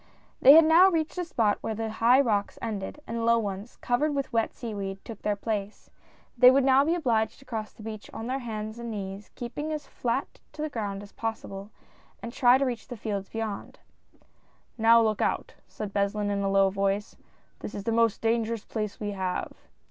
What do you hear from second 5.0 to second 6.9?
took their place. They would now